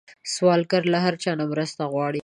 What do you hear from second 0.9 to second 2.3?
له هر چا مرسته غواړي